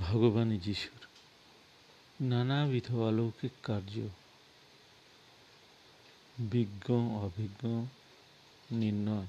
ভগবান 0.00 0.58
যিশুর 0.58 1.02
নানাবিধ 2.20 2.94
অলৌকিক 2.94 3.50
কার্য, 3.62 4.08
বিজ্ঞ, 6.38 6.94
অভিজ্ঞ, 7.18 7.86
নির্ণয়, 8.70 9.26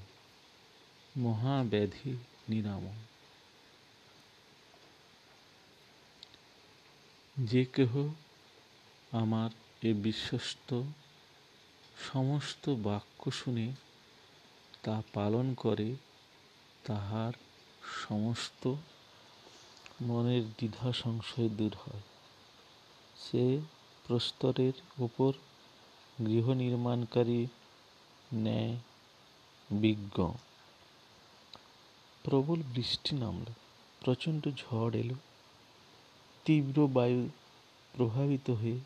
মহাব্যাধি, 1.16 2.16
নিরাময়। 2.48 3.02
যে 7.36 7.64
কেহ 7.64 8.08
আমার 9.10 9.50
এ 9.82 9.94
বিশ্বস্ত 9.94 10.82
সমস্ত 12.10 12.68
বাক্য 12.68 13.30
শুনে 13.30 13.72
তা 14.82 15.02
পালন 15.12 15.54
করে, 15.54 15.94
তাহার 16.84 17.32
সমস্ত 18.08 18.74
মনের 20.02 20.48
দ্বিধা 20.48 20.92
সংশয় 20.92 21.48
দূর 21.48 21.74
হয়। 21.74 22.00
সে 23.16 23.60
প্রস্তরের 24.06 24.72
উপর 25.02 25.32
গৃহ 26.26 26.50
নির্মাণকারী 26.50 27.46
ন্যায় 28.34 28.76
বিজ্ঞ। 29.70 30.32
প্রবল 32.22 32.62
বৃষ্টি 32.74 33.16
নামল, 33.16 33.44
প্রচণ্ড 34.00 34.48
ঝড় 34.48 34.98
এলো। 34.98 35.14
তীব্র 36.44 36.86
বায়ু 36.86 37.28
প্রভাবিত 37.92 38.50
হয়ে 38.50 38.78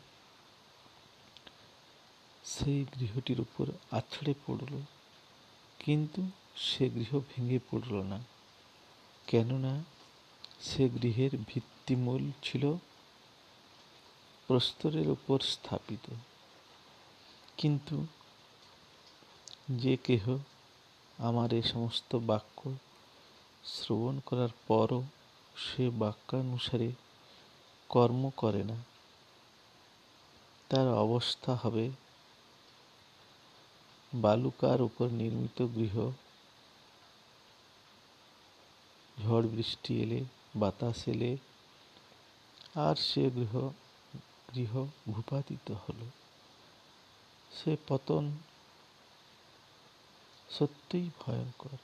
সেই 2.43 2.85
গৃহটির 2.99 3.41
উপর 3.41 3.67
আছড়ে 3.91 4.33
পড়ল। 4.47 4.81
কিন্তু 5.79 6.29
সে 6.55 6.89
গৃহ 6.89 7.19
ভেঙে 7.19 7.59
পড়ল 7.71 7.93
না। 7.93 8.19
কেননা 9.27 9.83
সে 10.59 10.83
গৃহের 10.95 11.33
ভিত্তিমূল 11.49 12.23
ছিল 12.43 12.63
প্রস্তরের 14.49 15.07
উপর 15.09 15.37
স্থাপিত। 15.53 16.05
কিন্তু 17.59 17.97
যে 19.81 19.95
কেহ 20.05 20.23
আমার 21.19 21.49
এ 21.59 21.61
সমস্ত 21.73 22.11
বাক্য 22.29 22.59
শ্রবণ 23.73 24.15
করার 24.25 24.51
পরও 24.67 25.01
সে 25.55 25.83
বাক্যানুসারে 26.01 26.89
কর্ম 27.89 28.23
করে 28.41 28.61
না, 28.69 28.77
তার 30.69 30.87
অবস্থা 31.05 31.51
হবে 31.55 31.85
বালুকার 34.13 34.79
উপর 34.81 35.07
নির্মিত 35.21 35.59
গৃহ। 35.75 35.95
ঝড় 39.17 39.45
বৃষ্টি 39.53 39.93
এলে 40.03 40.19
বাতাস 40.59 41.07
এলে 41.07 41.37
আর 42.75 42.95
সে 42.95 43.29
গৃহ 43.29 43.69
গৃহ 44.55 44.85
ভূপাতিত 45.07 45.71
হল। 45.71 45.99
সে 47.51 47.77
পতন 47.87 48.31
সত্যিই 50.49 51.09
ভয়ঙ্কর। 51.19 51.77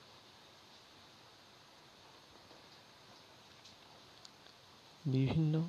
বিভিন্ন 5.05 5.59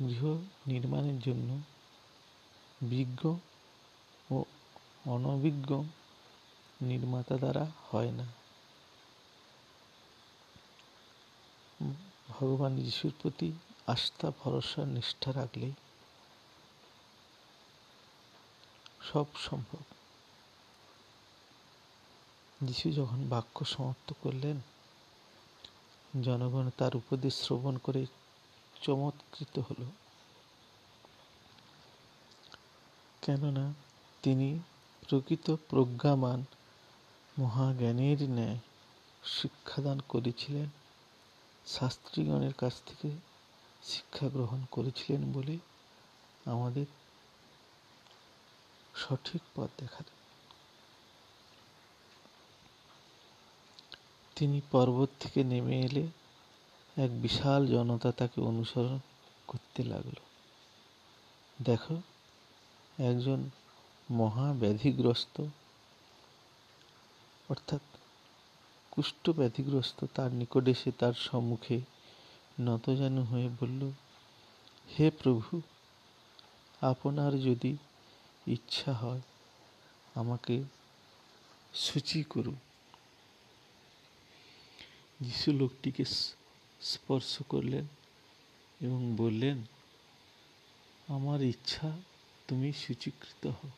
গৃহ 0.00 0.24
নির্মাণের 0.66 1.20
জন্য 1.20 1.60
বিজ্ঞ 2.82 3.36
ও 4.30 4.44
অনভিজ্ঞ 5.06 5.82
নির্মাতা 6.82 7.36
দ্বারা 7.36 7.66
হয় 7.90 8.10
না। 8.10 8.43
ভগবান 12.28 12.76
যিশুর 12.76 13.12
প্রতি 13.22 13.52
আস্থা, 13.86 14.32
ভরসা, 14.44 14.84
নিষ্ঠা 14.84 15.32
রাখলে 15.32 15.70
সব 19.12 19.24
সম্ভব। 19.36 19.78
যিশু 22.66 22.92
যখন 22.92 23.28
বাক্য 23.28 23.64
সমাপ্ত 23.64 24.12
করলেন, 24.22 24.60
জনগণ 26.22 26.70
তার 26.78 26.96
উপদেশ 26.96 27.34
শ্রবণ 27.34 27.78
করে 27.78 28.06
চমৎকৃত 28.82 29.58
হল। 29.58 29.84
কেননা 33.22 33.72
তিনি 34.22 34.58
প্রকৃত 35.08 35.56
প্রজ্ঞামান, 35.68 36.44
মহাজ্ঞানের 37.38 38.30
ন্যায় 38.30 38.58
শিক্ষাদান 39.24 40.00
করেছিলেন। 40.08 40.83
শাস্ত্রীগণের 41.66 42.54
কাছ 42.54 42.72
থেকে 42.86 43.10
শিক্ষা 43.82 44.28
গ্রহণ 44.28 44.64
করেছিলেন 44.70 45.32
বলে 45.32 45.58
আমাদের 46.44 46.86
সঠিক 48.94 49.42
পথ 49.54 49.68
দেখালেন 49.80 50.14
তিনি 54.36 54.60
পর্বত 54.70 55.08
থেকে 55.20 55.44
নেমে 55.44 55.80
এলে 55.80 56.06
এক 56.96 57.22
বিশাল 57.22 57.66
জনতা 57.66 58.12
তাকে 58.12 58.40
অনুসরণ 58.40 58.98
করতে 59.46 59.82
লাগল। 59.82 60.14
দেখো, 61.62 62.02
একজন 62.98 63.50
মহা 64.10 64.52
ব্যাধিগ্রস্ত 64.52 65.40
অর্থাৎ 67.48 67.80
কুষ্ঠ 68.96 69.30
ব্যাধিগ্রস্ত 69.30 70.04
তার 70.14 70.32
নিকট 70.32 70.68
এসে 70.68 70.90
তার 70.98 71.12
সম্মুখে 71.12 71.80
নতজানু 72.60 73.22
হয়ে 73.22 73.48
বলল, 73.60 73.90
হে 74.98 75.10
প্রভু, 75.10 75.60
আপনার 76.80 77.32
যদি 77.40 77.76
ইচ্ছা 78.46 78.92
হয়, 78.92 79.20
আমাকে 80.14 80.62
সূচি 81.74 82.24
করুন। 82.30 82.56
যিশু 85.20 85.52
লোকটিকে 85.52 86.04
স্পর্শ 86.80 87.42
করলেন 87.48 87.86
এবং 88.80 89.16
বললেন, 89.16 89.58
আমার 91.08 91.42
ইচ্ছা, 91.42 91.98
তুমি 92.48 92.72
সূচীকৃত 92.72 93.46
হও 93.46 93.70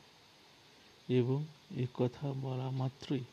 এবং 1.08 1.44
এ 1.76 1.86
কথা 1.94 2.32
বলা 2.32 2.70
মাত্রই 2.70 3.24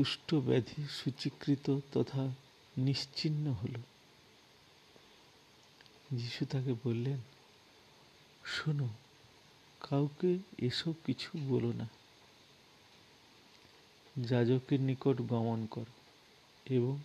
কুষ্ঠ 0.00 0.34
ব্যাধি 0.34 0.88
সূচীকৃত 0.88 1.78
তথা 1.92 2.28
নিশ্চিন্ন 2.76 3.52
হল। 3.52 3.80
যিশু 6.12 6.44
তাকে 6.44 6.74
বললেন, 6.84 7.18
শোনো, 8.44 8.88
কাউকে 9.80 10.38
এসব 10.58 10.92
কিছু 11.06 11.38
বলো 11.48 11.72
না। 11.72 11.88
যাজকের 14.24 14.80
নিকট 14.80 15.22
গমন 15.22 15.66
কর 15.66 15.84
এবং 16.64 16.98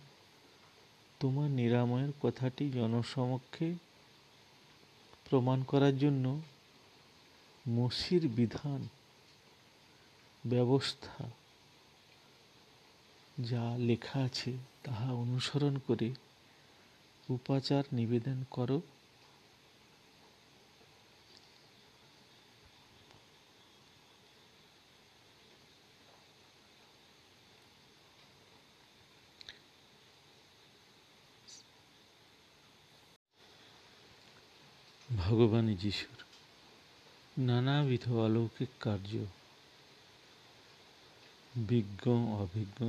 তোমার 1.20 1.50
নিরাময়ের 1.50 2.12
কথাটি 2.20 2.70
জনসমক্ষে 2.70 3.74
প্রমাণ 5.30 5.62
করার 5.62 5.98
জন্য 5.98 6.40
মসির 7.68 8.28
বিধান, 8.28 8.88
ব্যবস্থা 10.46 11.30
যা 13.38 13.64
লেখা 13.78 14.18
আছে 14.20 14.52
তাহা 14.84 15.12
অনুসরণ 15.12 15.78
করে 15.86 16.08
উপাচার 17.28 17.84
নিবেদন 17.92 18.44
করো। 18.50 18.80
ভগবান 35.08 35.66
যিশুর 35.74 36.18
নানাবিধ 37.38 38.04
অলৌকিক 38.12 38.68
কার্য, 38.80 39.12
বিজ্ঞ, 41.68 42.04
অভিজ্ঞ 42.42 42.80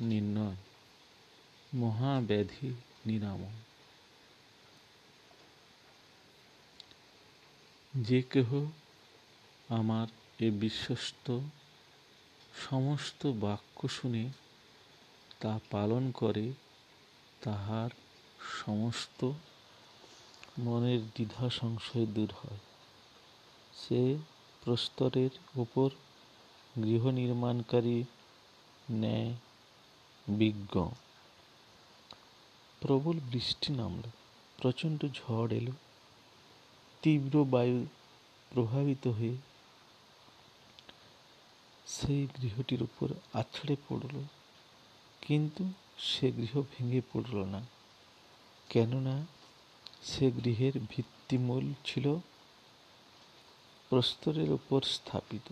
নির্ণয়, 0.00 0.56
মহাব্যাধি 1.74 2.74
নিরাময়। 3.06 3.58
যে 7.94 8.22
কেহ 8.22 8.66
আমার 9.68 10.06
এ 10.40 10.50
বিশ্বস্ত 10.50 11.38
সমস্ত 12.68 13.26
বাক্য 13.26 13.88
শুনে 13.88 14.28
তা 15.40 15.60
পালন 15.70 16.10
করে, 16.10 16.52
তাহার 17.40 17.90
সমস্ত 18.64 19.32
মনের 20.58 21.00
দ্বিধা 21.00 21.50
সংশয় 21.50 22.06
দূর 22.06 22.32
হয়। 22.32 22.58
সে 23.74 24.16
প্রস্তরের 24.64 25.58
উপর 25.58 25.90
গৃহ 26.82 27.06
নির্মাণকারী 27.06 28.04
ন্যায় 28.90 29.34
বিজ্ঞ। 30.28 30.88
প্রবল 32.80 33.16
বৃষ্টি 33.32 33.72
নামল, 33.72 34.02
প্রচণ্ড 34.58 35.00
ঝড় 35.14 35.50
এলো। 35.56 35.72
তীব্র 37.02 37.44
বায়ু 37.44 37.86
প্রভাবিত 38.52 39.06
হয়ে 39.08 39.36
সেই 41.86 42.28
গৃহটির 42.42 42.82
উপর 42.82 43.08
আছড়ে 43.34 43.76
পড়ল, 43.88 44.14
কিন্তু 45.22 45.62
সে 45.98 46.32
গৃহ 46.32 46.62
ভেঙে 46.62 47.00
পড়ল 47.12 47.44
না। 47.44 47.60
কেননা 48.70 49.26
সে 50.02 50.30
গৃহের 50.30 50.72
ভিত্তিমূল 50.90 51.72
ছিল 51.84 52.06
প্রস্তরের 53.88 54.50
উপর 54.52 54.80
স্থাপিত। 54.82 55.48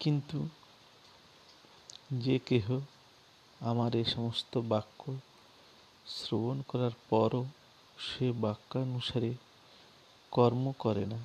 কিন্তু 0.00 0.48
যে 2.12 2.38
কেহ 2.46 2.80
আমার 3.60 3.94
এ 3.94 4.04
সমস্ত 4.04 4.58
বাক্য 4.58 5.14
শ্রবণ 6.06 6.62
করার 6.68 6.90
পরও 7.10 7.44
সে 7.98 8.32
বাক্যানুসারে 8.32 9.34
কর্ম 10.30 10.72
করে 10.78 11.06
না। 11.06 11.18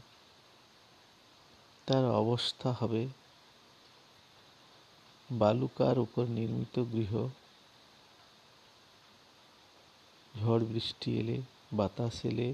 তার 1.86 2.06
অবস্থা 2.06 2.76
হবে 2.80 3.08
বালুকার 5.32 6.00
উপর 6.00 6.26
নির্মিত 6.26 6.84
গৃহ। 6.94 7.28
ঝড় 10.44 10.66
বৃষ্টি 10.66 11.20
এলে, 11.20 11.42
বাতাস 11.74 12.26
এলে, 12.26 12.54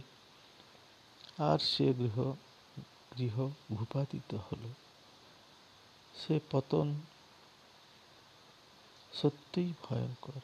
আর 1.38 1.60
সে 1.60 1.94
গৃহ 1.94 2.34
গৃহ 3.18 3.50
ভূপাতিত 3.72 4.36
হলো। 4.36 4.70
সে 6.16 6.40
পতন 6.52 6.96
সত্যিই 9.14 9.74
ভয়ঙ্কর। 9.84 10.40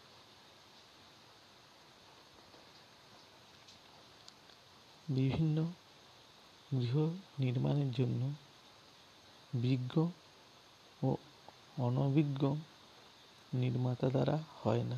বিভিন্ন 5.09 5.65
গৃহ 6.71 6.97
নির্মাণের 7.39 7.91
জন্য 7.91 8.33
বিজ্ঞ 9.53 10.07
ও 11.03 11.15
অনভিজ্ঞ 11.79 12.55
নির্মাতা 13.53 14.09
দ্বারা 14.09 14.43
হয় 14.63 14.83
না। 14.83 14.97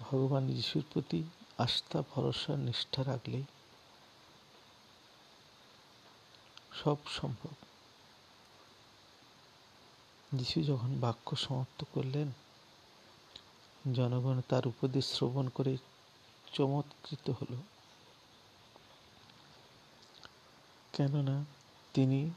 ভগবান 0.00 0.46
যিশুর 0.46 0.84
প্রতি 0.92 1.22
আস্থা, 1.58 2.02
ভরসা, 2.14 2.56
নিষ্ঠা 2.56 3.04
রাখলে 3.04 3.42
সব 6.72 6.96
সম্ভব। 7.06 7.63
যিশু 10.38 10.62
যখন 10.62 11.00
বাক্য 11.00 11.36
সমাপ্ত 11.36 11.84
করলেন, 11.92 12.32
জনগণ 13.94 14.40
তার 14.48 14.66
উপদেশ 14.66 15.06
শ্রবণ 15.06 15.48
করে 15.48 15.76
চমৎকৃত 16.52 17.30
হল। 17.30 17.56
কেননা 20.92 21.44
তিনি 21.94 22.30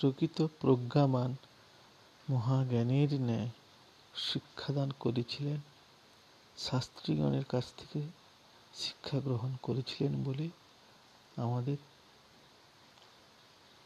প্রকৃত 0.00 0.46
প্রজ্ঞামান, 0.60 1.36
মহাজ্ঞানের 2.30 3.20
ন্যায় 3.20 3.48
শিক্ষাদান 4.14 4.90
করেছিলেন, 5.00 5.60
শাস্ত্রীগণের 6.58 7.44
কাছ 7.44 7.64
থেকে 7.76 8.02
শিক্ষা 8.74 9.20
গ্রহণ 9.20 9.56
করেছিলেন 9.62 10.24
বলে 10.24 10.48
আমাদের 11.36 11.76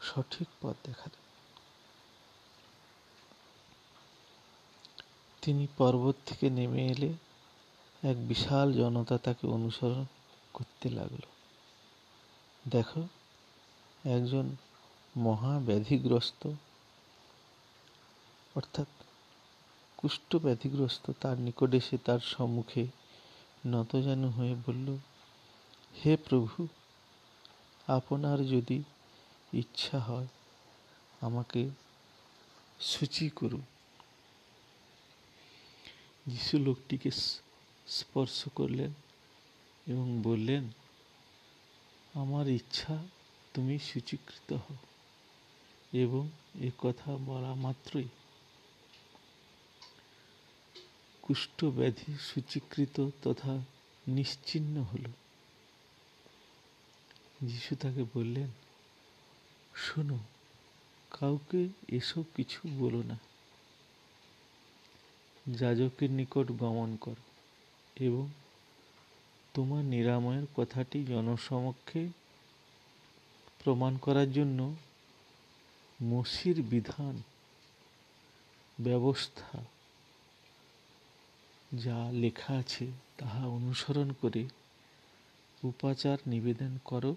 সঠিক 0.01 0.47
পথ 0.61 0.75
দেখা 0.83 0.85
দেখালেন 0.85 1.28
তিনি 5.41 5.67
পর্বত 5.77 6.15
থেকে 6.25 6.49
নেমে 6.49 6.87
এলে 6.87 7.13
এক 8.03 8.27
বিশাল 8.27 8.73
জনতা 8.73 9.17
তাকে 9.17 9.47
অনুসরণ 9.47 10.05
করতে 10.53 10.89
লাগল। 10.89 11.21
দেখো, 12.67 13.07
একজন 14.03 14.55
মহা 15.15 15.59
ব্যাধিগ্রস্ত 15.59 16.47
অর্থাৎ 18.55 18.87
কুষ্ঠ 19.97 20.35
ব্যাধিগ্রস্ত, 20.35 21.11
তার 21.21 21.39
নিকট 21.39 21.73
এসে 21.73 21.97
তার 21.97 22.19
সম্মুখে 22.19 22.87
নতজানু 23.67 24.29
হয়ে 24.29 24.55
বলল, 24.67 24.97
হে 26.05 26.17
প্রভু, 26.17 26.67
আপনার 27.87 28.47
যদি 28.47 28.83
ইচ্ছা 29.53 29.99
হয়, 29.99 30.27
আমাকে 31.21 31.69
সূচি 32.79 33.29
করুন। 33.29 33.61
যিশু 36.29 36.57
লোকটিকে 36.57 37.11
স্পর্শ 37.87 38.47
করলেন 38.55 38.91
এবং 39.87 40.21
বললেন, 40.21 40.63
আমার 42.13 42.47
ইচ্ছা, 42.47 43.07
তুমি 43.53 43.79
সূচীকৃত 43.79 44.53
হও 44.53 44.75
এবং 45.93 46.29
এ 46.61 46.71
কথা 46.77 47.17
বলা 47.17 47.55
মাত্রই। 47.55 48.07
কুষ্ঠব্যাধি 51.21 52.17
সূচীকৃত 52.19 53.09
তথা 53.23 53.53
নিশ্চিহ্ন 54.07 54.81
হল। 54.81 55.05
যিশু 57.43 57.75
তাকে 57.75 58.03
বললেন, 58.13 58.47
শোনো, 59.75 60.19
কাউকে 61.09 61.67
এসব 61.87 62.23
কিছু 62.35 62.59
বলো 62.79 63.03
না। 63.03 63.28
যাজকের 65.47 66.11
নিকট 66.11 66.51
গমন 66.51 66.95
কর 66.95 67.15
এবং 67.95 68.27
তোমার 69.53 69.83
নিরাময়ের 69.83 70.47
কথাটি 70.55 71.05
জনসমক্ষে 71.05 72.07
প্রমাণ 73.63 73.97
করার 73.97 74.31
জন্য 74.31 74.75
মসির 76.03 76.61
বিধান, 76.61 77.21
ব্যবস্থা 78.81 79.63
যা 81.73 82.09
লেখা 82.11 82.53
আছে 82.53 82.87
তাহা 83.17 83.47
অনুসরণ 83.47 84.11
করে 84.21 84.43
উপাচার 85.63 86.17
নিবেদন 86.27 86.77
করো। 86.85 87.15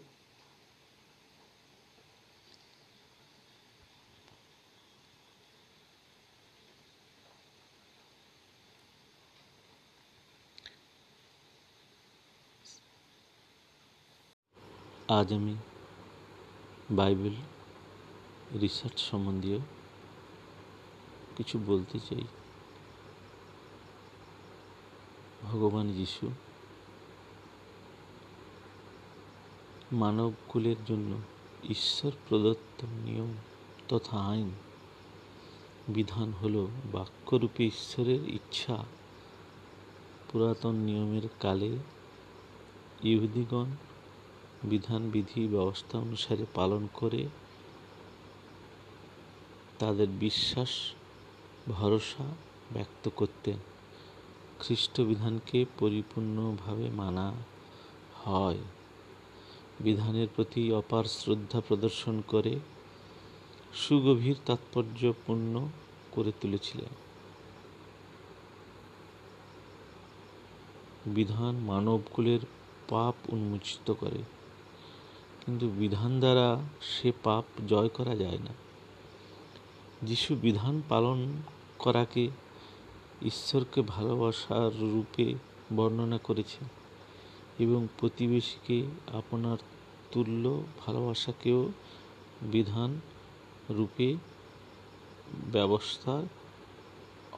আজ 15.18 15.32
আমি 15.32 15.54
বাইবেল 16.90 17.34
রিসার্চ 18.58 18.98
সম্বন্ধীয় 19.00 19.58
কিছু 21.36 21.58
বলতে 21.66 21.98
চাই। 21.98 22.24
ভগবান 25.42 25.92
যিশু 25.92 26.30
মানবকুলের 29.92 30.76
জন্য 30.86 31.18
ঈশ্বর 31.70 32.12
প্রদত্ত 32.28 32.84
নিয়ম 33.04 33.34
তথা 33.88 34.18
আইন, 34.18 34.50
বিধান 35.88 36.32
হল 36.32 36.66
বাক্যরূপে 36.92 37.66
ঈশ্বরের 37.66 38.28
ইচ্ছা। 38.28 38.84
পুরাতন 40.28 40.74
নিয়মের 40.74 41.28
কালে 41.40 41.76
ইহুদিগণ 43.02 43.66
বিধান 44.64 45.10
বিধি 45.10 45.48
ব্যবস্থা 45.48 45.98
অনুসারে 45.98 46.46
পালন 46.54 46.88
করে 46.94 47.26
তাদের 49.78 50.08
বিশ্বাস, 50.08 50.68
ভরসা 51.68 52.24
ব্যক্ত 52.72 53.10
করতেন। 53.16 53.56
খ্রিস্ট 54.58 55.00
বিধানকে 55.00 55.64
পরিপূর্ণভাবে 55.78 56.90
মানা 56.90 57.32
হয়। 58.24 58.58
বিধানের 59.80 60.28
প্রতি 60.36 60.72
অপার 60.72 61.04
শ্রদ্ধা 61.04 61.60
প্রদর্শন 61.60 62.22
করে, 62.28 62.58
সুগভীর 63.74 64.36
তাৎপর্যপূর্ণ 64.46 65.68
করে 66.12 66.32
তুলেছিলেন। 66.40 66.94
বিধান 71.06 71.54
মানবকুলের 71.56 72.40
পাপ 72.88 73.14
উন্মোচিত 73.28 73.92
করে। 73.92 74.22
কিন্তু 75.46 75.68
বিধান 75.68 76.20
দ্বারা 76.20 76.60
সে 76.80 77.12
পাপ 77.22 77.44
জয় 77.68 77.88
করা 77.88 78.16
যায় 78.16 78.38
না। 78.38 78.52
যিশু 80.02 80.34
বিধান 80.34 80.82
পালন 80.88 81.42
করাকে 81.78 82.30
ঈশ্বরকে 83.22 83.82
ভালোবাসার 83.82 84.80
রূপে 84.80 85.34
বর্ণনা 85.76 86.18
করেছেন 86.18 86.68
এবং 87.58 87.88
প্রতিবেশীকে 87.98 88.82
আপনার 89.12 89.56
তুল্য 90.10 90.62
ভালোবাসাকেও 90.86 91.72
বিধান 92.42 93.00
রূপে 93.70 94.16
ব্যবস্থা 95.52 96.22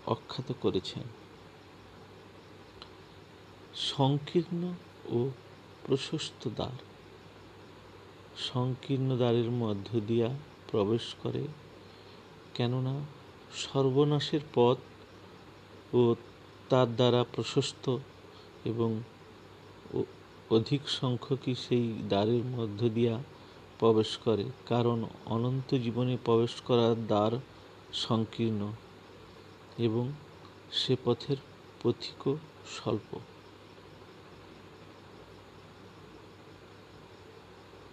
অখ্যাত 0.06 0.54
করেছেন। 0.60 1.02
সংকীর্ণ 3.74 4.72
ও 5.08 5.30
প্রশস্ত 5.86 6.48
দ্বার। 6.48 6.93
সংকীর্ণ 8.38 9.16
দ্বারের 9.16 9.50
মধ্য 9.50 10.00
দিয়া 10.00 10.28
প্রবেশ 10.70 11.14
করে, 11.22 11.44
কেননা 12.54 12.94
সর্বনাশের 13.56 14.40
পথ 14.54 14.78
ও 15.94 16.14
তার 16.68 16.96
দ্বারা 16.96 17.24
প্রশস্ত 17.24 17.98
এবং 18.64 19.00
অধিক 20.50 20.88
সংখ্যকই 20.88 21.54
সেই 21.54 21.94
দ্বারের 22.08 22.44
মধ্য 22.44 22.88
দিয়া 22.88 23.18
প্রবেশ 23.78 24.18
করে, 24.24 24.44
কারণ 24.66 25.04
অনন্ত 25.26 25.74
জীবনে 25.74 26.16
প্রবেশ 26.24 26.60
করার 26.60 26.94
দ্বার 27.06 27.32
সংকীর্ণ 27.92 28.72
এবং 29.78 30.12
সে 30.72 30.96
পথের 31.04 31.36
পথিকও 31.82 32.36
স্বল্প। 32.66 33.33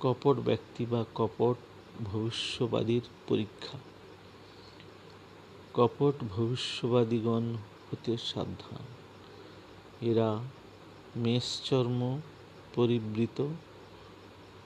কপট 0.01 0.36
ব্যক্তি 0.39 0.86
বা 0.86 1.05
কপট 1.15 1.55
ভবিষ্যবাদীর 2.03 3.01
পরীক্ষা। 3.27 3.77
কপট 5.74 6.24
ভবিষ্যবাদীগণ 6.29 7.53
হতে 7.91 8.17
সাবধান। 8.17 8.84
এরা 10.01 10.39
মেষচর্ম 11.15 12.22
পরিবৃত, 12.75 13.48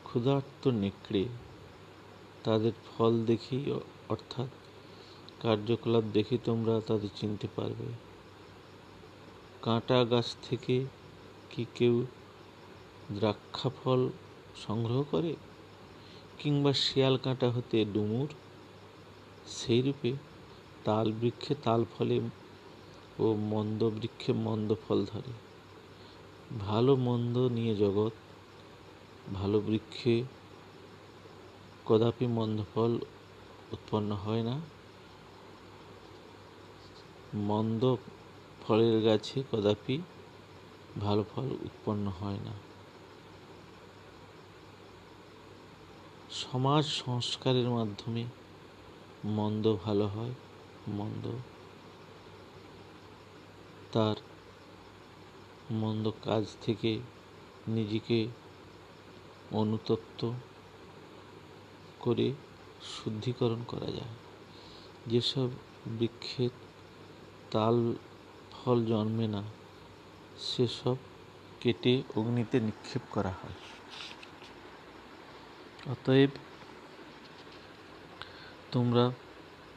ক্ষুধার্ত 0.04 0.68
নেকড়ে। 0.68 1.26
তাদের 2.44 2.72
ফল 2.86 3.26
দেখেই 3.26 3.72
অর্থাৎ 4.10 4.48
কার্যকলাপ 5.42 6.04
দেখে 6.14 6.38
তোমরা 6.44 6.82
তাদের 6.88 7.10
চিনতে 7.16 7.48
পারবে। 7.56 7.86
কাঁটা 9.62 10.06
গাছ 10.06 10.36
থেকে 10.50 10.86
কি 11.50 11.66
কেউ 11.76 12.06
দ্রাক্ষা 13.12 13.70
ফল 13.84 14.10
সংগ্রহ 14.56 15.04
করে, 15.12 15.36
কিংবা 16.38 16.74
শিয়াল 16.74 17.18
কাঁটা 17.18 17.52
হতে 17.52 17.86
ডুমুর, 17.86 18.28
সেই 19.48 19.82
রূপে 19.82 20.14
তাল 20.84 21.12
বৃক্ষে 21.12 21.56
তাল 21.64 21.86
ফলে 21.98 22.20
ও 23.20 23.34
মন্দ 23.34 23.90
বৃক্ষে 23.90 24.34
মন্দ 24.34 24.76
ফল 24.88 25.06
ধরে। 25.06 25.34
ভালো 26.60 26.96
মন্দ 26.96 27.38
নিয়ে 27.38 27.76
জগৎ, 27.76 28.12
ভালো 29.34 29.60
বৃক্ষে 29.60 30.24
কদাপি 31.86 32.28
মন্দ 32.28 32.62
ফল 32.74 33.00
উৎপন্ন 33.72 34.12
হয় 34.12 34.44
না। 34.44 34.62
মন্দ 37.34 37.96
ফলের 38.62 39.02
গাছে 39.02 39.44
কদাপি 39.52 40.02
ভালো 41.00 41.24
ফল 41.36 41.46
উৎপন্ন 41.46 42.08
হয় 42.08 42.38
না। 42.46 42.65
সমাজ 46.52 46.86
সংস্কারের 46.86 47.70
মাধ্যমে 47.70 48.24
মন্দ 49.26 49.76
ভালো 49.84 50.08
হয়, 50.08 50.34
মন্দ 50.88 51.28
তার 53.92 54.16
মন্দ 55.72 56.12
কাজ 56.24 56.44
থেকে 56.62 57.00
নিজেকে 57.68 58.28
অনুতপ্ত 59.52 60.32
করে 62.00 62.34
শুদ্ধিকরণ 62.84 63.64
করা 63.68 63.92
যায়। 63.92 64.14
যেসব 65.08 65.50
বৃক্ষের 65.88 66.50
তাল 67.52 67.94
ফল 68.52 68.86
জন্মে 68.86 69.28
না, 69.28 69.44
সেসব 70.38 70.96
কেটে 71.60 72.04
অগ্নিতে 72.16 72.60
নিক্ষেপ 72.60 73.02
করা 73.12 73.30
হয়। 73.30 73.75
অতএব 75.92 76.30
তোমরা 78.72 79.12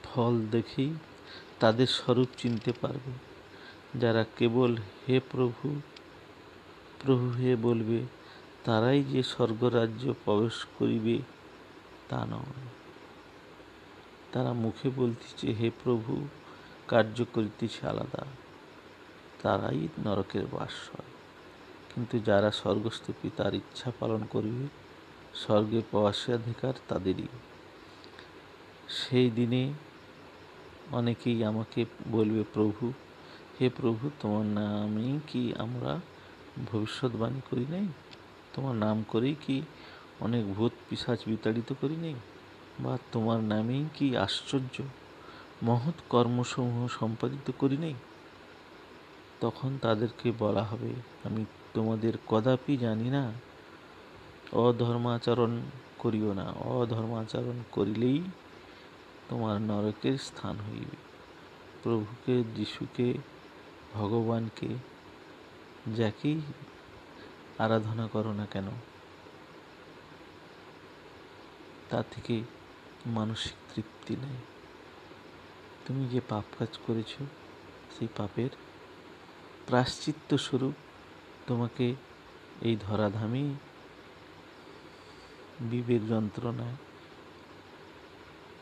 ফল 0.03 0.41
দেখেই 0.51 0.95
তাদের 1.61 1.87
স্বরূপ 1.87 2.29
চিনতে 2.37 2.73
পারবে। 2.73 3.13
যারা 3.99 4.25
কেবল 4.37 4.77
হে 4.77 5.21
প্রভু 5.21 5.81
প্রভু 6.99 7.31
হে 7.31 7.57
বলবে, 7.57 8.03
তারাই 8.65 9.03
যে 9.03 9.23
স্বর্গরাজ্য 9.23 10.15
প্রবেশ 10.25 10.67
করিবে, 10.79 11.19
তা 12.09 12.27
নয়। 12.31 12.67
তারা 14.33 14.53
মুখে 14.53 14.91
বলতেছে, 14.97 15.53
হে 15.53 15.71
প্রভু, 15.85 16.29
কার্য 16.89 17.25
করিতেছে 17.33 17.87
আলাদা। 17.87 18.25
তারাই 19.43 19.89
নরকের 20.05 20.47
বাস 20.47 20.91
হয় 20.91 21.11
কিন্তু 21.95 22.19
যারা 22.19 22.51
স্বর্গস্থ 22.51 23.11
পিতার 23.23 23.55
ইচ্ছা 23.55 23.93
পালন 24.01 24.25
করবে 24.31 24.88
স্বর্গে 25.35 25.83
প্রবাসাধিকার 25.91 26.73
তাদেরই। 26.89 27.27
সেই 28.89 29.31
দিনে 29.31 29.73
অনেকেই 30.93 31.45
আমাকে 31.45 31.85
বলবে, 32.09 32.45
প্রভু, 32.55 32.93
হে 33.61 33.69
প্রভু, 33.69 34.11
তোমার 34.21 34.47
নামেই 34.47 35.21
কি 35.27 35.53
আমরা 35.59 36.01
ভবিষ্যৎবাণী 36.73 37.41
করি 37.51 37.67
নাই? 37.71 37.87
তোমার 38.55 38.75
নাম 38.75 39.05
করেই 39.09 39.35
কি 39.47 39.63
অনেক 40.21 40.55
ভূত 40.55 40.73
পিসাচ 40.89 41.19
বিতাড়িত 41.27 41.73
করি 41.81 41.97
নেই? 41.97 42.15
বা 42.81 42.99
তোমার 43.13 43.41
নামেই 43.41 43.85
কি 43.95 44.17
আশ্চর্য 44.17 44.83
মহৎ 45.63 45.95
কর্মসমূহ 46.09 46.87
সম্পাদিত 46.87 47.53
করি 47.59 47.77
নেই? 47.77 47.95
তখন 49.41 49.79
তাদেরকে 49.83 50.33
বলা 50.39 50.63
হবে, 50.63 50.93
আমি 51.25 51.45
তোমাদের 51.75 52.13
কদাপি 52.27 52.77
জানি 52.77 53.11
না 53.11 53.33
অধর্মাচরণ 54.53 55.61
করিও 55.99 56.33
না। 56.33 56.45
অধর্মাচরণ 56.53 57.63
করিলেই 57.73 58.23
তোমার 59.29 59.61
নরকের 59.61 60.19
স্থান 60.19 60.57
হইবে। 60.57 60.97
প্রভুকে, 61.83 62.45
যিশুকে, 62.57 63.15
ভগবানকে, 63.95 64.69
যাকেই 65.97 66.41
আরাধনা 67.59 68.09
করো 68.09 68.33
না 68.33 68.47
কেন, 68.47 68.67
তা 71.89 72.03
থেকে 72.11 72.43
মানসিক 73.07 73.75
তৃপ্তি 73.75 74.17
নেই। 74.17 74.37
তুমি 75.87 76.09
যে 76.09 76.21
পাপ 76.29 76.45
কাজ 76.59 76.79
করেছ, 76.87 77.17
সেই 77.99 78.09
পাপের 78.17 78.51
প্রাশ্চিত্য 79.67 80.39
স্বরূপ 80.39 80.75
তোমাকে 81.47 81.95
এই 82.63 82.77
ধরাধামেই 82.81 83.55
বিবেক 85.61 86.09
যন্ত্রণায় 86.09 86.77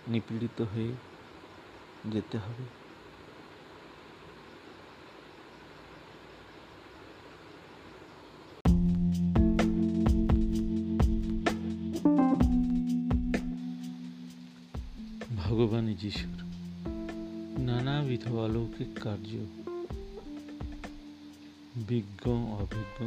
নিপীড়িত 0.08 0.62
হয়ে 0.62 0.92
যেতে 2.06 2.38
হবে। 2.38 2.64
ভগবান 15.36 15.94
যিশুর 15.94 16.38
নানাবিধ 17.60 18.32
অলৌকিক 18.32 19.02
কার্য 19.02 19.30
বিজ্ঞ 21.76 22.30
অভিজ্ঞ 22.32 23.04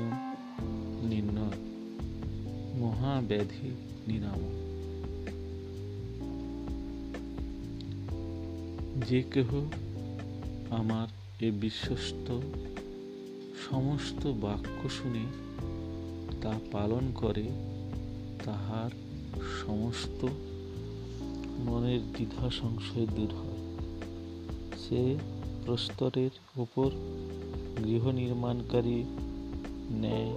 নির্ণয় 1.07 1.78
মহাব্যাধি 2.79 3.69
নিরাম 4.07 4.41
যে 9.07 9.21
কেহ 9.21 9.49
আমার 10.69 11.07
এ 11.41 11.51
বিশ্বস্ত 11.51 12.27
সমস্ত 13.69 14.27
বাক্য 14.27 14.89
শুনে 14.89 15.25
তা 16.41 16.59
পালন 16.71 17.11
করে, 17.15 17.45
তাহার 18.45 18.91
সমস্ত 19.65 20.25
মনের 21.59 22.01
দ্বিধা 22.01 22.49
সংশয় 22.49 23.07
দূর 23.15 23.31
হয়। 23.33 23.61
সে 24.77 25.17
প্রস্তরের 25.65 26.29
উপর 26.57 26.89
গৃহ 27.83 28.07
নির্মাণকারী 28.11 29.03
ন্যায় 29.91 30.31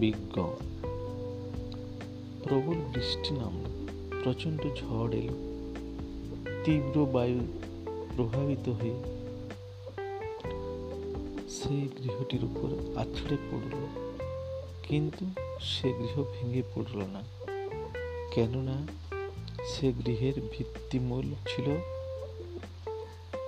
বিজ্ঞ 0.00 0.36
প্রবল 2.52 2.78
বৃষ্টি 2.94 3.30
নামল, 3.30 3.64
প্রচণ্ড 4.22 4.60
ঝড় 4.78 5.12
এলো। 5.20 5.36
তীব্র 6.64 7.06
বায়ু 7.06 7.40
প্রভাবিত 8.16 8.68
হয়ে 8.68 8.96
সেই 11.56 11.82
গৃহটির 11.98 12.42
উপর 12.44 12.68
আছড়ে 12.98 13.36
পড়ল, 13.48 13.74
কিন্তু 14.82 15.24
সে 15.60 15.88
গৃহ 15.98 16.14
ভেঙে 16.32 16.62
পড়ল 16.74 16.98
না। 17.14 17.22
কেননা 18.34 18.76
সে 19.70 19.92
গৃহের 19.92 20.36
ভিত্তিমূল 20.52 21.26
ছিল 21.48 21.76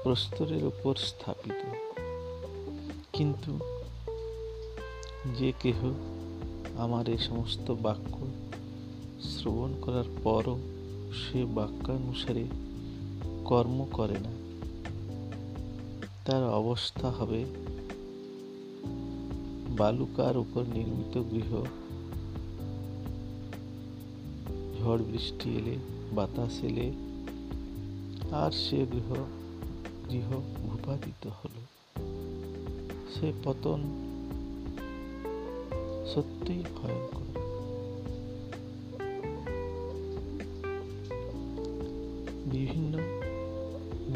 প্রস্তরের 0.03 0.65
উপর 0.65 0.95
স্থাপিত। 0.95 1.61
কিন্তু 3.13 3.53
যে 5.39 5.53
কেহ 5.63 5.79
আমার 6.77 7.09
এই 7.09 7.19
সমস্ত 7.19 7.71
বাক্য 7.71 8.15
শ্রবণ 9.23 9.75
করার 9.81 10.05
পরও 10.25 10.59
সে 11.15 11.45
বাক্যানুসারে 11.45 12.45
কর্ম 13.45 13.87
করে 13.93 14.15
না। 14.19 14.33
তার 16.27 16.45
অবস্থা 16.45 17.11
হবে 17.11 17.45
বালুকার 19.79 20.37
উপর 20.37 20.65
নির্মিত 20.75 21.23
গৃহ। 21.31 21.65
ঝড় 24.81 24.99
বৃষ্টি 24.99 25.57
এলে, 25.57 25.77
বাতাস 26.13 26.63
এলে, 26.63 26.93
আর 28.31 28.51
সে 28.51 28.87
গৃহ 28.93 29.15
গৃহ 30.11 30.31
ভূপাতিত 30.67 31.27
হল। 31.27 31.57
সে 33.15 33.33
পতন 33.45 33.81
সত্যিই 36.15 36.63
ভয়ঙ্কর। 36.77 37.42
বিভিন্ন 42.63 42.99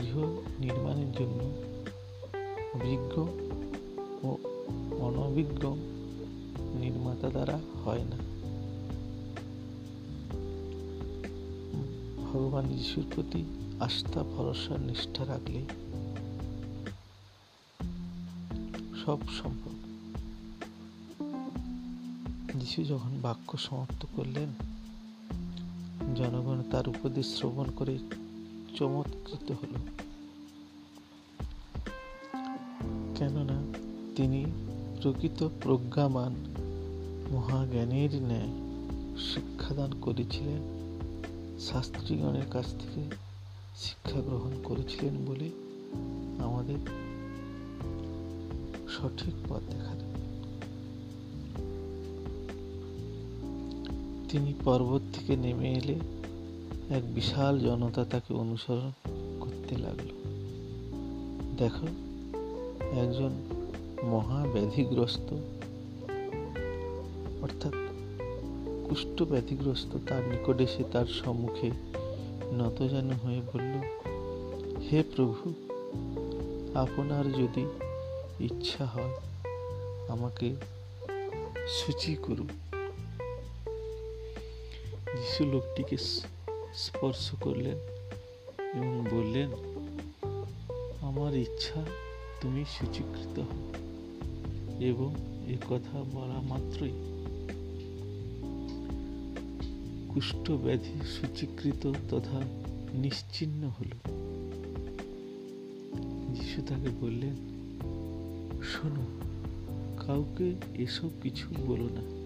গৃহ 0.01 0.19
নির্মাণের 0.61 1.13
জন্য 1.13 1.41
বিজ্ঞ 2.85 3.15
ও 4.23 4.37
অনভিজ্ঞ 5.01 5.75
নির্মাতা 6.79 7.29
দ্বারা 7.29 7.61
হয় 7.85 8.05
না। 8.05 8.17
ভগবান 12.23 12.69
যিশুর 12.69 13.05
প্রতি 13.15 13.45
আস্থা, 13.81 14.23
ভরসা, 14.23 14.79
নিষ্ঠা 14.79 15.27
রাখলে 15.27 15.63
সব 19.07 19.19
সম্ভব। 19.43 19.75
যিশু 22.61 22.85
যখন 22.85 23.19
বাক্য 23.23 23.59
সমাপ্ত 23.59 24.07
করলেন, 24.17 24.49
জনগণ 26.15 26.63
তার 26.71 26.89
উপদেশ 26.89 27.39
শ্রবণ 27.39 27.67
করে 27.77 27.99
চমৎকৃত 28.77 29.53
হল। 29.53 29.73
কেননা 33.15 33.63
তিনি 34.17 34.45
প্রকৃত 35.03 35.49
প্রজ্ঞামান, 35.63 36.35
মহাজ্ঞানের 37.31 38.15
ন্যায় 38.15 38.53
শিক্ষাদান 39.19 39.93
করেছিলেন, 40.01 40.63
শাস্ত্রীগণের 41.61 42.47
কাছ 42.51 42.67
থেকে 42.73 43.11
শিক্ষা 43.77 44.21
গ্রহণ 44.21 44.53
করেছিলেন 44.65 45.25
বলে 45.27 45.51
আমাদের 46.45 46.79
সঠিক 48.89 49.35
পথ 49.49 49.61
দেখান 49.73 49.99
তিনি 54.29 54.55
পর্বত 54.65 55.01
থেকে 55.13 55.37
নেমে 55.37 55.73
এলে 55.73 56.16
এক 56.91 57.15
বিশাল 57.15 57.59
জনতা 57.59 58.05
তাকে 58.05 58.35
অনুসরণ 58.35 58.91
করতে 59.41 59.77
লাগল। 59.77 60.09
দেখো, 61.57 61.87
একজন 63.01 63.31
মহা 64.03 64.47
ব্যাধিগ্রস্ত 64.53 65.35
অর্থাৎ 67.43 67.73
কুষ্ঠ 68.89 69.23
ব্যাধিগ্রস্ত, 69.23 69.97
তার 70.09 70.23
নিকটে 70.23 70.65
এসে 70.65 70.85
তার 70.93 71.07
সম্মুখে 71.07 71.71
নতজানু 72.53 73.15
হয়ে 73.27 73.41
বলল, 73.41 73.75
হে 74.93 75.03
প্রভু, 75.17 75.55
আপনার 76.75 77.33
যদি 77.33 77.67
ইচ্ছা 78.41 78.85
হয়, 78.85 79.15
আমাকে 80.09 80.55
সূচি 81.69 82.17
করুন। 82.23 82.49
যিশু 85.17 85.45
লোকটিকে 85.45 85.97
স্পর্শ 86.77 87.35
করলেন 87.35 87.77
এবং 88.75 89.05
বললেন, 89.11 89.49
আমার 91.01 91.35
ইচ্ছা, 91.35 91.85
তুমি 92.41 92.65
সূচীকৃত 92.65 93.39
হও। 93.39 93.73
এবং 94.81 95.15
এ 95.47 95.57
কথা 95.71 96.05
বলা 96.13 96.41
মাত্রই 96.43 96.93
কুষ্ঠ 100.09 100.51
ব্যাধি 100.51 101.07
সূচীকৃত 101.07 101.93
তথা 102.11 102.41
নিশ্চিন্ন 102.93 103.69
হল। 103.69 104.13
যিশু 106.35 106.63
তাকে 106.69 106.89
বললেন, 107.01 107.35
শোনো, 108.63 109.21
কাউকে 110.07 110.55
এসব 110.75 111.11
কিছু 111.23 111.47
বলো 111.67 111.89
না। 111.93 112.17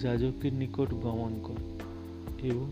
যাজকের 0.00 0.54
নিকট 0.54 0.94
গমন 0.94 1.40
কর। 1.42 1.61
এবং 2.42 2.68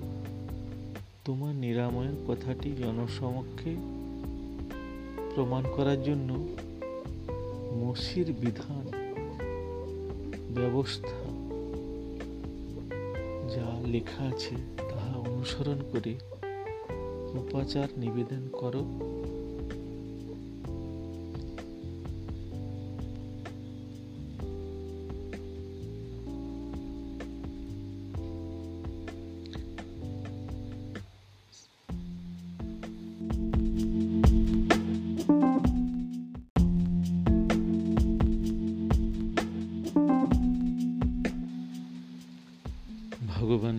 তোমার 1.25 1.55
নিরাময়ের 1.55 2.17
কথাটি 2.29 2.69
জনসমক্ষে 2.75 3.73
প্রমাণ 5.35 5.63
করার 5.77 6.03
জন্য 6.03 6.31
মসির 7.73 8.33
বিধান, 8.33 8.85
ব্যবস্থা 10.55 11.19
যা 13.55 13.67
লেখা 13.87 14.23
আছে 14.25 14.57
তাহা 14.91 15.13
অনুসরণ 15.19 15.79
করে 15.93 16.13
উপাচার 17.35 17.89
নিবেদন 17.97 18.43
করো। 18.53 19.10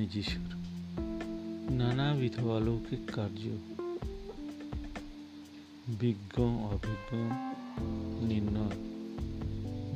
ভগবান 0.02 0.14
যিশুর 0.14 0.56
নানাবিধ 1.72 2.44
অলৌকিক 2.44 3.00
কার্য। 3.14 3.50
বিজ্ঞ 5.88 6.44
অভিজ্ঞ 6.44 7.18
নির্ণয়। 8.28 8.78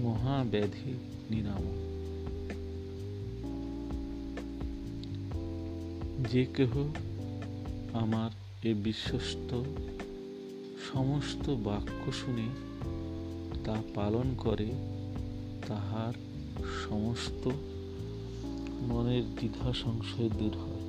মহাব্যাধি, 0.01 0.93
নিরাময়। 1.31 1.95
যে 6.31 6.45
কেহ 6.45 6.87
আমার 7.93 8.31
এ 8.63 8.73
বিশ্বস্ত 8.73 9.63
সমস্ত 10.93 11.49
বাক্য 11.49 12.11
শুনে 12.11 12.49
তা 13.63 13.83
পালন 13.95 14.35
করে, 14.37 14.71
তাহার 15.67 16.13
সমস্ত 16.89 17.49
মনের 18.89 19.35
দ্বিধা 19.35 19.73
সংশয় 19.73 20.29
দূর 20.29 20.57
হয়। 20.57 20.85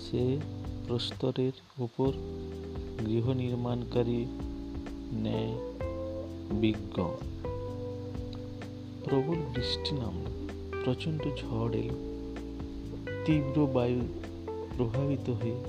সে 0.00 0.38
প্রস্তরের 0.88 1.52
উপর 1.78 2.12
গৃহ 3.06 3.30
নির্মাণকারী 3.30 4.26
ন্যায় 5.12 5.52
বিজ্ঞ। 6.50 7.16
প্রবল 9.04 9.36
বৃষ্টি 9.54 9.94
নামল, 9.94 10.48
প্রচণ্ড 10.84 11.22
ঝড় 11.22 11.78
এলো। 11.78 12.14
তীব্র 13.24 13.66
বায়ু 13.66 14.00
প্রভাবিত 14.76 15.30
হয়ে 15.30 15.64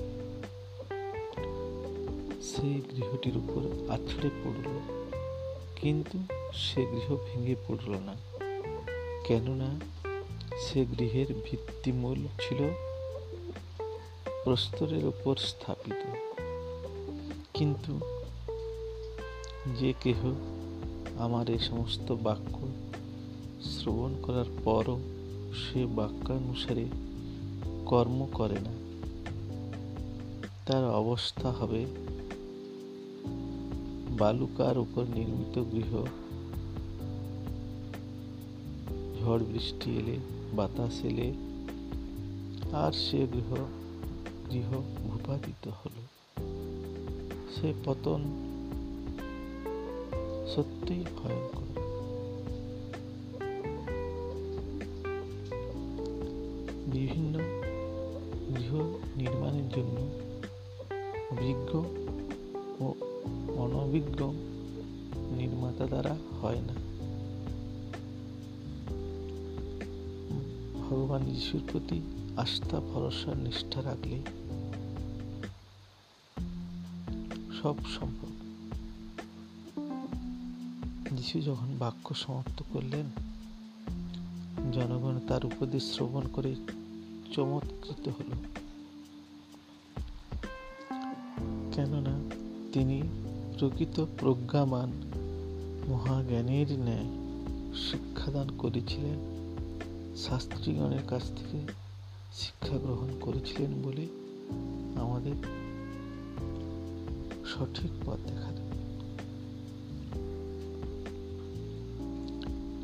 সেই 2.42 2.74
গৃহটির 2.74 3.36
উপর 3.36 3.92
আছড়ে 3.92 4.30
পড়ল। 4.44 4.80
কিন্তু 5.76 6.18
সে 6.52 6.86
গৃহ 6.86 7.16
ভেঙে 7.16 7.54
পড়ল 7.68 7.90
না। 7.90 8.14
কেননা 9.26 9.80
সে 10.54 10.86
গৃহের 10.98 11.26
ভিত্তিমূল 11.44 12.20
ছিল 12.40 12.60
প্রস্তরের 14.44 15.04
উপর 15.06 15.36
স্থাপিত। 15.36 16.02
কিন্তু 17.54 18.00
যে 19.80 19.94
কেহ 20.00 20.20
আমার 21.18 21.50
এই 21.50 21.58
সমস্ত 21.58 22.12
বাক্য 22.12 22.56
শ্রবণ 23.70 24.12
করার 24.22 24.48
পরও 24.64 24.98
সে 25.62 25.86
বাক্যানুসারে 25.86 26.86
কর্ম 27.86 28.26
করে 28.32 28.58
না, 28.60 28.72
তার 30.66 30.84
অবস্থা 30.90 31.50
হবে 31.50 31.86
বালুকার 34.18 34.78
উপর 34.78 35.04
নির্মিত 35.14 35.64
গৃহ। 35.72 35.92
ঝড় 39.18 39.44
বৃষ্টি 39.44 39.90
এলে 39.98 40.16
বাতাসেলে 40.56 41.32
আর 42.72 42.92
সে 42.92 43.26
গৃহ 43.32 43.54
গৃহ 44.50 44.70
ভূপাতিত 45.08 45.68
হল। 45.68 45.96
সে 47.54 47.74
পতন 47.84 48.22
সত্যিই 50.54 51.04
ভয়ঙ্কর। 51.16 51.66
বিভিন্ন 56.86 57.34
গৃহ 58.48 58.74
নির্মাণের 59.16 59.68
জন্য 59.68 59.96
অভিজ্ঞ 61.30 61.70
ও 62.80 62.94
অনভিজ্ঞ 63.56 64.20
নির্মাতা 65.36 65.86
দ্বারা 65.86 66.16
হয় 66.42 66.60
না। 66.60 66.95
ভগবান 70.90 71.24
যিশুর 71.24 71.60
প্রতি 71.72 72.00
আস্থা, 72.36 72.80
ভরসা, 72.80 73.34
নিষ্ঠা 73.34 73.82
রাখলে 73.82 74.22
সব 77.62 77.74
সম্ভব। 78.00 78.28
যিশু 81.16 81.40
যখন 81.40 81.76
বাক্য 81.78 82.14
সমাপ্ত 82.14 82.62
করলেন, 82.72 83.06
জনগণ 84.72 85.20
তার 85.28 85.44
উপদেশ 85.44 85.94
শ্রবণ 85.94 86.22
করে 86.32 86.54
চমৎকৃত 87.34 88.08
হল। 88.08 88.30
কেননা 91.72 92.20
তিনি 92.72 93.02
প্রকৃত 93.58 94.04
প্রজ্ঞামান, 94.18 94.92
মহাজ্ঞানের 95.88 96.78
ন্যায় 96.78 97.06
শিক্ষাদান 97.74 98.48
করেছিলেন। 98.58 99.35
শাস্ত্রীগণের 100.16 101.02
কাছ 101.06 101.22
থেকে 101.22 101.72
শিক্ষা 102.32 102.78
গ্রহণ 102.78 103.08
করেছিলেন 103.20 103.82
বলে 103.82 104.06
আমাদের 105.00 105.32
সঠিক 107.46 107.90
পথ 108.06 108.18
দেখালেন 108.28 108.66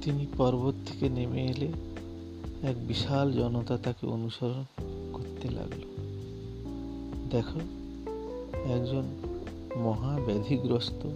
তিনি 0.02 0.26
পর্বত 0.36 0.74
থেকে 0.86 1.08
নেমে 1.08 1.46
এলে 1.46 1.68
এক 2.62 2.86
বিশাল 2.86 3.32
জনতা 3.32 3.78
তাকে 3.78 4.06
অনুসরণ 4.06 4.64
করতে 5.12 5.50
লাগল। 5.50 5.82
দেখো, 7.30 7.60
একজন 8.64 9.04
মহাব্যাধিগ্রস্ত, 9.76 11.06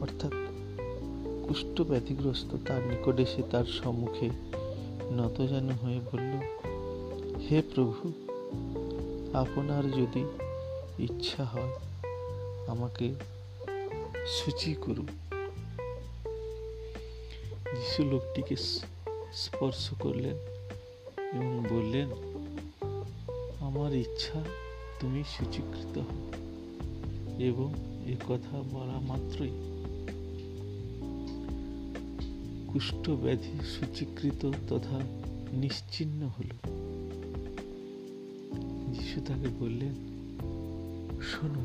অর্থাৎ 0.00 0.47
কুষ্ঠ 1.48 1.80
ব্যাধিগ্রস্ত 1.80 2.56
তার 2.66 2.82
নিকটে 2.82 3.26
সে 3.26 3.42
তার 3.50 3.64
সম্মুখে 3.64 4.30
নতজানু 5.12 5.72
হয়ে 5.82 6.00
বলল, 6.12 6.32
হে 7.38 7.62
প্রভু, 7.74 8.12
আপনার 9.32 9.90
যদি 9.90 10.24
ইচ্ছা 10.98 11.44
হয়, 11.44 11.72
আমাকে 12.66 13.14
সূচি 14.26 14.74
করুন। 14.74 15.06
যিশু 17.76 18.04
লোকটিকে 18.04 18.56
স্পর্শ 19.32 19.94
করলেন 20.00 20.36
এবং 21.32 21.64
বললেন, 21.70 22.08
আমার 23.60 23.92
ইচ্ছা, 23.94 24.44
তুমি 25.00 25.24
সূচীকৃত 25.24 25.98
হও 25.98 26.32
এবং 27.38 27.74
এ 28.06 28.16
কথা 28.28 28.62
বলা 28.70 29.00
মাত্রই 29.00 29.77
কুষ্ঠ 32.78 33.10
ব্যাধি 33.10 33.58
সূচীকৃত 33.64 34.50
তথা 34.68 35.00
নিশ্চিন্ন 35.52 36.26
হল। 36.26 36.50
যিশু 38.92 39.20
তাকে 39.20 39.48
বললেন, 39.60 39.94
শোনো, 41.22 41.64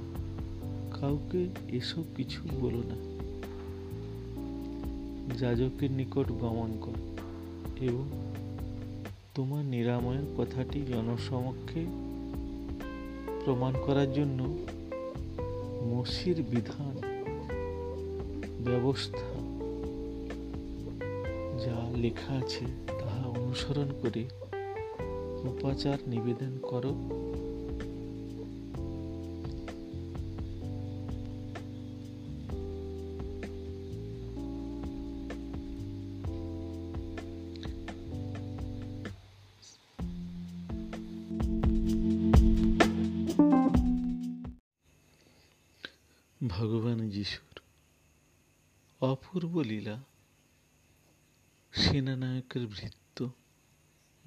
কাউকে 0.99 1.47
এসব 1.67 2.03
কিছু 2.15 2.39
বলো 2.61 2.83
না। 2.89 2.95
যাজকের 5.37 5.91
নিকট 5.91 6.31
গমন 6.31 6.77
কর 6.81 6.97
এবং 7.83 8.09
তোমার 9.35 9.65
নিরাময়ের 9.65 10.25
কথাটি 10.37 10.81
জনসমক্ষে 10.81 11.85
প্রমাণ 13.45 13.73
করার 13.85 14.13
জন্য 14.13 14.57
মসির 15.83 16.43
বিধান, 16.43 16.97
ব্যবস্থা 18.65 19.52
যা 21.65 21.77
লেখা 21.95 22.33
আছে 22.33 22.65
তাহা 22.99 23.23
অনুসরণ 23.27 23.89
করে 24.01 24.23
উপাচার 25.43 25.97
নিবেদন 26.07 26.53
করো। 26.69 27.22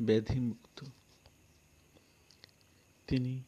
ব্যাধিমুক্ত। 0.06 0.84
তিনি 3.06 3.42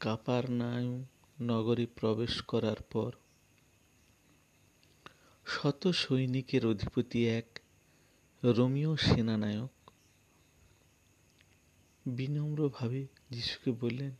কাপারনায়ু 0.00 1.04
নগরে 1.40 1.86
প্রবেশ 1.86 2.42
করার 2.42 2.82
পর 2.82 3.12
শত 5.46 5.88
সৈনিকের 5.88 6.66
অধিপতি 6.66 7.28
এক 7.28 7.58
রোমিও 8.44 8.96
সেনানায়ক 8.96 9.70
বিনম্রভাবে 12.06 13.06
যিশুকে 13.30 13.70
বললেন, 13.72 14.12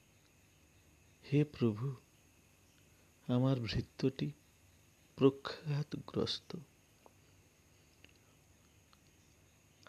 হে 1.32 1.44
প্রভু, 1.44 1.94
আমার 3.26 3.60
ভৃত্যটি 3.60 4.30
প্রখ্যাতগ্রস্ত। 5.16 6.56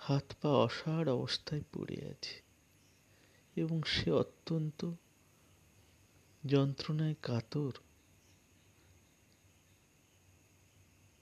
হাত 0.03 0.33
পা 0.41 0.49
অসাড় 0.49 1.13
অবস্থায় 1.13 1.61
পড়ে 1.73 1.97
আছে 2.09 2.41
এবং 3.55 3.83
সে 3.83 4.11
অত্যন্ত 4.11 4.91
যন্ত্রণায় 6.45 7.15
কাতর। 7.21 7.71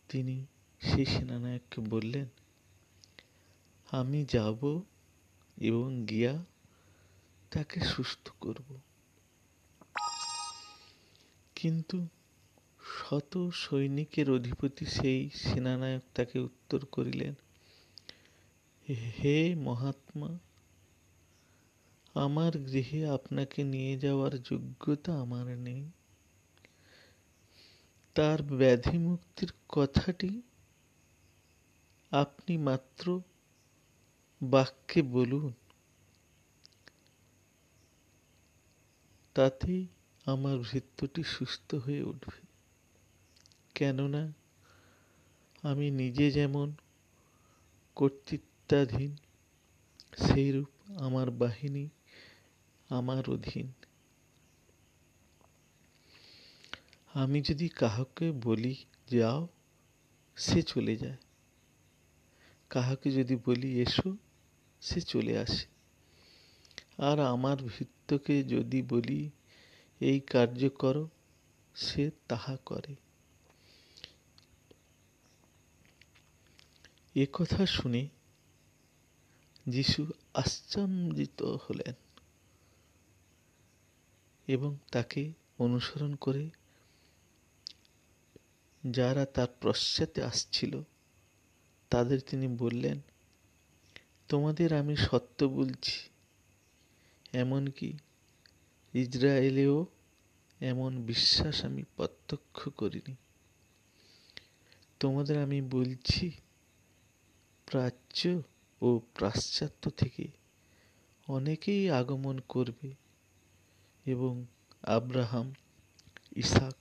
তিনি 0.09 0.45
সেই 0.79 1.05
সেনানায়ককে 1.05 1.81
বললেন, 1.81 2.27
আমি 3.91 4.25
যাব 4.29 4.81
এবং 5.57 6.05
গিয়া 6.05 6.45
তাকে 7.51 7.79
সুস্থ 7.81 8.29
করব। 8.39 8.77
কিন্তু 11.55 12.07
শত 12.83 13.49
সৈনিকের 13.53 14.31
অধিপতি 14.31 14.85
সেই 14.85 15.29
সেনানায়ক 15.29 16.01
তাকে 16.15 16.39
উত্তর 16.39 16.85
করিলেন 16.85 17.33
হে 18.89 19.55
মহাত্মা, 19.55 20.39
আমার 22.13 22.57
গৃহে 22.57 23.09
আপনাকে 23.09 23.63
নিয়ে 23.63 23.97
যাওয়ার 23.97 24.41
যোগ্যতা 24.41 25.19
আমার 25.19 25.45
নেই। 25.45 25.91
তার 28.15 28.43
ব্যাধি 28.43 28.97
মুক্তির 28.97 29.53
কথাটি 29.69 30.41
আপনি 32.11 32.57
মাত্র 32.57 33.21
বাক্যে 34.43 35.01
বলুন। 35.01 35.53
তাতেই 39.33 39.87
আমার 40.25 40.57
ভৃত্যটি 40.57 41.23
সুস্থ 41.23 41.75
হয়ে 41.75 42.03
উঠবে। 42.03 42.41
কেননা 43.75 44.33
আমি 45.63 45.91
নিজে 45.91 46.31
যেমন 46.31 46.73
কর্তৃত্বাধীন 48.69 49.15
সেইরূপ 50.17 50.69
আমার 50.99 51.31
বাহিনী 51.31 51.89
আমার 52.89 53.29
অধীন। 53.29 53.71
আমি 57.13 57.41
যদি 57.41 57.69
কাহাকে 57.69 58.31
বলি, 58.31 58.75
যাও, 59.11 59.47
সে 60.35 60.61
চলে 60.61 60.95
যায়। 60.95 61.17
কাহাকে 62.69 63.11
যদি 63.11 63.35
বলি, 63.35 63.81
এসো, 63.81 64.17
সে 64.81 65.01
চলে 65.01 65.37
আসে। 65.37 65.65
আর 66.97 67.19
আমার 67.19 67.57
ভৃত্যকে 67.63 68.43
যদি 68.43 68.81
বলি, 68.81 69.31
এই 69.99 70.19
কার্য 70.19 70.69
করো, 70.69 71.09
সে 71.75 72.11
তাহা 72.27 72.57
করে। 72.65 72.95
এ 77.15 77.25
কথা 77.33 77.65
শুনে 77.65 78.09
যিশু 79.69 80.11
আশ্চর্যিত 80.33 81.41
হলেন 81.41 81.93
এবং 84.47 84.77
তাকে 84.91 85.31
অনুসরণ 85.59 86.15
করে 86.15 86.49
যারা 88.83 89.25
তার 89.25 89.47
পশ্চাতে 89.61 90.23
আসছিল, 90.23 90.81
তাদের 91.89 92.19
তিনি 92.21 92.47
বললেন, 92.47 93.01
তোমাদের 94.27 94.73
আমি 94.73 94.95
সত্য 94.95 95.45
বলছি, 95.45 96.09
এমনকি 97.33 97.97
ইসরায়েলেও 98.93 99.85
এমন 100.61 101.01
বিশ্বাস 101.01 101.65
আমি 101.65 101.83
প্রত্যক্ষ 101.95 102.69
করিনি। 102.69 103.15
তোমাদের 104.99 105.37
আমি 105.43 105.61
বলছি, 105.61 106.31
প্রাচ্য 107.65 108.41
ও 108.81 108.89
পাশ্চাত্য 109.19 109.83
থেকে 109.97 110.25
অনেকেই 111.27 111.83
আগমন 111.91 112.39
করবে 112.47 112.89
এবং 114.05 114.33
আব্রাহাম 114.87 115.47
ইসাক 116.35 116.79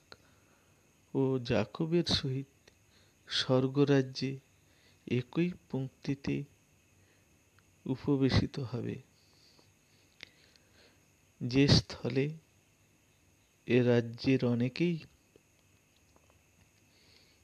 ও 1.13 1.21
জাকবের 1.39 2.07
সহিত 2.13 2.51
স্বর্গরাজ্যে 3.27 4.31
একই 5.07 5.49
পঙ্ক্তিতে 5.71 6.43
উপবেশিত 7.85 8.59
হবে। 8.59 8.95
যে 11.41 11.67
স্থলে 11.67 12.25
এ 13.67 13.77
রাজ্যের 13.83 14.45
অনেকেই 14.45 14.95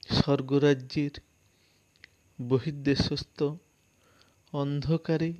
স্বর্গরাজ্যের 0.09 1.13
বহির্দেশস্থ 2.39 3.39
অন্ধকারে 4.55 5.33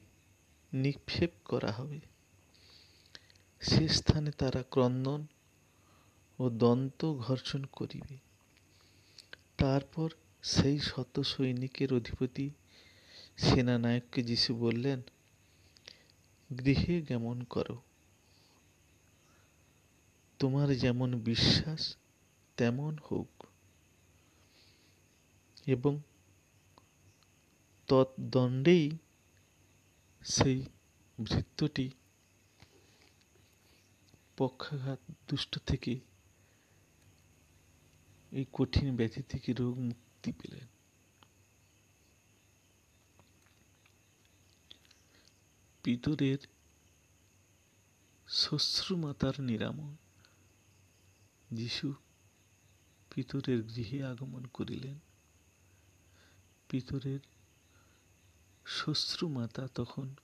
নিক্ষেপ 0.73 1.29
করা 1.45 1.71
হবে। 1.71 1.99
সে 3.61 3.87
স্থানে 3.87 4.31
তারা 4.31 4.63
ক্রন্দন 4.69 5.25
ও 6.39 6.49
দন্ত 6.49 7.13
ঘর্ষণ 7.13 7.63
করিবে। 7.63 8.17
তারপর 9.57 10.09
সেই 10.43 10.79
শত 10.79 11.19
সৈনিকের 11.19 11.93
অধিপতি 11.93 12.49
সেনানায়ককে 13.37 14.23
যিশু 14.23 14.55
বললেন, 14.55 15.01
গৃহে 16.57 17.01
গমন 17.01 17.43
করো। 17.43 17.81
তোমার 20.39 20.75
যেমন 20.75 21.19
বিশ্বাস, 21.19 21.95
তেমন 22.57 22.97
হোক। 23.11 23.43
এবং 25.65 25.99
তৎদণ্ডেই 27.87 28.91
সেই 30.25 30.65
ভৃত্যটি 31.23 31.91
পক্ষাঘাত 34.37 34.99
দুষ্ট 35.27 35.59
থেকে 35.59 35.99
এই 38.31 38.45
কঠিন 38.53 38.95
ব্যাধি 38.95 39.23
থেকে 39.23 39.53
রোগ 39.53 39.79
মুক্তি 39.79 40.31
পেলেন। 40.31 40.67
পিতরের 45.83 46.37
শ্বশ্রুমাতার 48.27 49.33
নিরাময়। 49.39 49.95
যিশু 51.51 51.93
পিতরের 53.15 53.63
গৃহে 53.63 54.03
আগমন 54.03 54.45
করিলেন। 54.45 54.99
পিতরের 56.69 57.19
শ্বশ্রুমাতা 58.65 59.67
তখন 59.75 60.15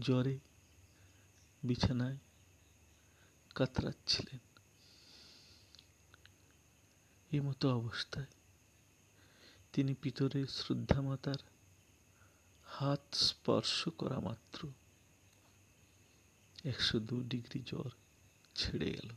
জ্বরে 0.00 0.38
বিছানায় 1.62 2.16
কাতরাচ্ছিলেন। 3.54 4.38
এই 7.32 7.40
মতো 7.40 7.76
অবস্থায় 7.76 8.26
তিনি 9.72 9.94
পিতরের 9.94 10.46
শ্রদ্ধামাতার 10.46 11.38
হাত 12.64 13.14
স্পর্শ 13.14 13.88
করা 13.88 14.20
মাত্র 14.20 14.68
একশো 16.64 16.98
দু 16.98 17.20
ডিগ্রি 17.20 17.62
জ্বর 17.66 17.90
ছেড়ে 18.54 18.90
গেল 18.90 19.10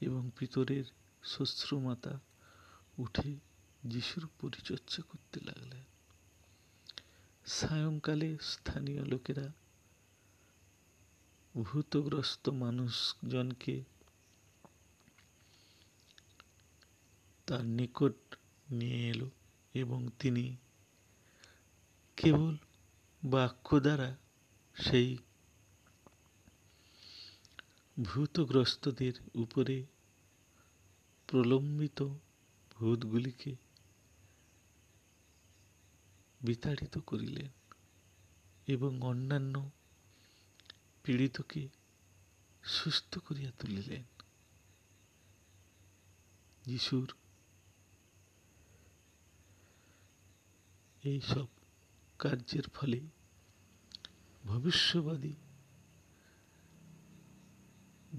এবং 0.00 0.30
পিতরের 0.38 0.84
শ্বশ্রুমাতা 1.24 2.20
উঠে 2.98 3.36
যিশুর 3.86 4.28
পরিচর্যা 4.40 5.02
করতে 5.02 5.40
লাগলেন। 5.40 5.67
সায়ংকালে 7.48 8.28
স্থানীয় 8.44 9.02
লোকেরা 9.04 9.46
ভূতগ্রস্ত 11.54 12.44
মানুষজনকে 12.58 13.76
তার 17.48 17.64
নিকট 17.68 18.16
নিয়ে 18.70 19.00
এলো 19.10 19.28
এবং 19.74 20.00
তিনি 20.18 20.44
কেবল 22.18 22.54
বাক্য 23.22 23.68
দ্বারা 23.80 24.10
সেই 24.76 25.10
ভূতগ্রস্তদের 27.96 29.14
উপরে 29.34 29.76
প্রলম্বিত 31.28 31.98
ভূতগুলিকে 32.76 33.52
বিতাড়িত 36.40 36.98
করিলেন 36.98 37.48
এবং 38.66 39.00
অন্যান্য 39.00 39.70
পীড়িতকে 41.02 41.68
সুস্থ 42.64 43.18
করিয়া 43.18 43.50
তুলিলেন। 43.58 44.04
যিশুর 46.64 47.14
এইসব 51.04 51.46
কার্যের 52.18 52.68
ফলে 52.68 53.00
ভবিষ্যবাদী 54.44 55.34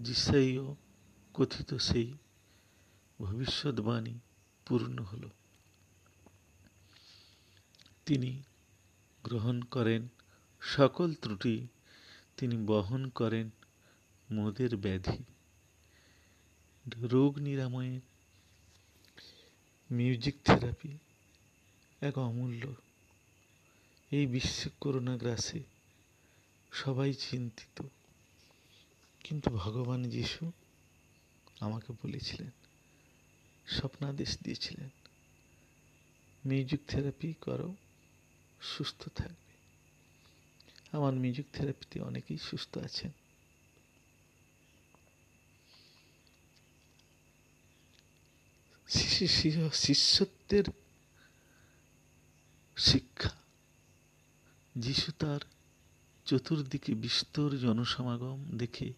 জিসাইও 0.03 0.75
কথিত 1.34 1.73
সেই 1.73 2.13
ভবিষ্যৎবাণী 3.21 4.19
পূর্ণ 4.65 5.03
হল। 5.03 5.29
তিনি 8.10 8.43
গ্রহণ 9.24 9.62
করেন। 9.62 10.08
সকল 10.62 11.13
ত্রুটি 11.13 11.67
তিনি 12.38 12.58
বহন 12.58 13.10
করেন 13.10 13.50
মোদের 14.32 14.78
ব্যাধি। 14.78 15.24
রোগ 16.98 17.38
নিরাময়ের 17.38 18.02
মিউজিক 19.91 20.36
থেরাপি 20.45 20.98
এক 22.02 22.17
অমূল্য। 22.17 22.74
এই 24.12 24.28
বিশ্ব 24.28 24.69
করোনা 24.82 25.17
গ্রাসে 25.17 25.63
সবাই 26.72 27.13
চিন্তিত। 27.13 27.84
কিন্তু 29.24 29.50
ভগবান 29.50 30.04
যিশু 30.04 30.52
আমাকে 31.60 31.93
বলেছিলেন, 31.93 32.52
স্বপ্নাদেশ 33.67 34.38
দিয়েছিলেন, 34.43 34.89
মিউজিক 36.45 36.80
থেরাপি 36.88 37.34
করো। 37.41 37.76
সুস্থ 38.62 39.10
থাকবে। 39.10 39.50
আমার 40.91 41.13
মিউজিক 41.13 41.45
থেরাপিতে 41.54 42.02
অনেকেই 42.02 42.38
সুস্থ 42.38 42.78
আছেন। 42.78 43.12
শিষ্যত্বের 49.74 50.63
শিক্ষা। 52.78 53.30
যিশু 54.76 55.12
তার 55.12 55.39
চতুর্দিকে 56.26 56.93
বিস্তর 56.93 57.58
জনসমাগম 57.58 58.58
দেখে 58.58 58.93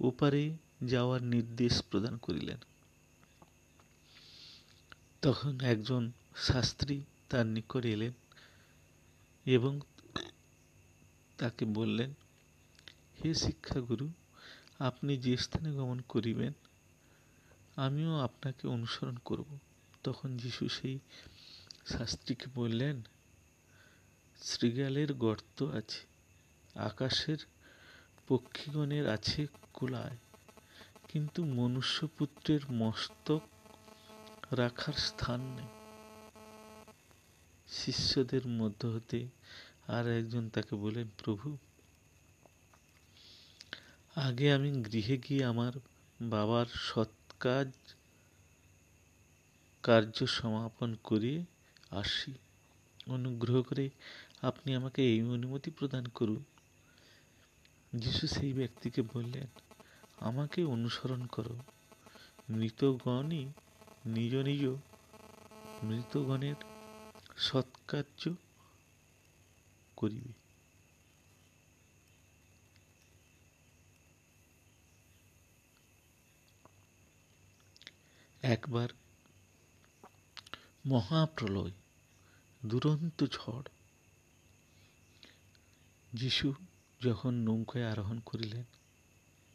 ওপারে 0.00 0.56
যাওয়ার 0.82 1.22
নির্দেশ 1.22 1.82
প্রদান 1.82 2.16
করিলেন। 2.16 2.58
তখন 5.22 5.60
একজন 5.60 6.12
শাস্ত্রী 6.36 7.02
তার 7.28 7.46
নিকট 7.46 7.84
এলেন। 7.84 8.12
এবং 9.46 9.80
তাকে 11.38 11.64
বললেন, 11.64 12.14
হে 13.18 13.34
শিক্ষাগুরু, 13.34 14.10
আপনি 14.78 15.16
যে 15.16 15.36
স্থানে 15.36 15.72
গমন 15.72 16.00
করিবেন, 16.08 16.52
আমিও 17.76 18.20
আপনাকে 18.20 18.68
অনুসরণ 18.68 19.16
করব। 19.24 19.58
তখন 20.02 20.36
যিশু 20.36 20.68
সেই 20.68 20.98
শাস্ত্রীকে 21.86 22.46
বললেন, 22.54 23.02
শৃগালের 24.42 25.14
গর্ত 25.14 25.62
আছে, 25.62 26.00
আকাশের 26.74 27.38
পক্ষীগণের 28.28 29.08
আছে 29.08 29.46
কুলায়, 29.72 30.16
কিন্তু 31.08 31.44
মনুষ্যপুত্রের 31.44 32.60
মস্তক 32.70 33.40
রাখার 34.52 34.92
স্থান 34.92 35.40
নেই। 35.40 35.73
শিষ্যদের 37.68 38.46
মধ্য 38.46 38.86
হতে 38.86 39.26
আর 39.88 40.08
একজন 40.08 40.48
তাকে 40.48 40.76
বলেন 40.76 41.08
প্রভু, 41.24 41.56
আগে 44.16 44.52
আমি 44.52 44.82
গৃহে 44.82 45.18
গিয়ে 45.18 45.44
আমার 45.44 45.72
বাবার 46.22 46.66
সৎ 46.66 47.08
কাজ 47.40 47.72
কার্য 49.82 50.26
সমাপন 50.26 50.96
করিয়ে 51.04 51.44
আসি। 51.90 52.34
অনুগ্রহ 53.06 53.62
করে 53.62 53.90
আপনি 54.42 54.74
আমাকে 54.74 55.02
এই 55.02 55.22
অনুমতি 55.22 55.70
প্রদান 55.70 56.06
করুন। 56.06 56.44
যিশু 57.94 58.26
সেই 58.26 58.52
ব্যক্তিকে 58.52 59.02
বললেন, 59.02 59.46
আমাকে 60.20 60.64
অনুসরণ 60.64 61.26
করো। 61.26 61.56
মৃতগণই 62.50 63.52
নিজ 64.06 64.34
নিজ 64.34 64.64
মৃতগণের 65.84 66.54
সৎকার্য 67.36 68.30
করিবে। 69.96 70.32
একবার 78.42 78.88
মহাপ্রলয়, 80.86 81.70
দুরন্ত 82.66 83.24
ঝড়, 83.24 83.62
যিশু 86.14 86.54
যখন 87.04 87.34
নৌকায় 87.34 87.90
আরোহণ 87.90 88.20
করিলেন, 88.20 88.64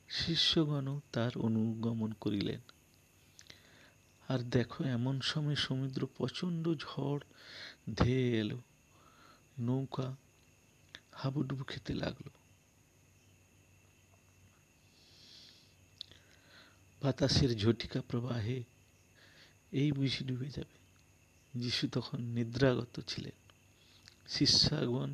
শিষ্যগণও 0.10 1.02
তার 1.12 1.32
অনুগমন 1.36 2.14
করিলেন। 2.14 2.60
আর 4.28 4.40
দেখো 4.40 4.84
এমন 4.84 5.22
সময় 5.22 5.56
সমুদ্র 5.56 6.08
প্রচণ্ড 6.18 6.74
ঝড় 6.76 7.20
ধেয়ে 7.96 8.40
এলো 8.40 8.62
নৌকা 9.60 10.16
হাবুডুবু 11.12 11.64
খেতে 11.64 11.94
লাগল। 11.94 12.30
বাতাসের 17.02 17.58
ঝটিকা 17.58 18.02
প্রবাহে 18.02 18.64
এই 19.72 19.92
বুঝি 19.92 20.26
ডুবে 20.26 20.50
যাবে। 20.50 20.80
যিশু 21.60 21.88
তখন 21.92 22.22
নিদ্রাগত 22.22 23.02
ছিলেন। 23.08 23.32
শিষ্যাগণ, 24.28 25.14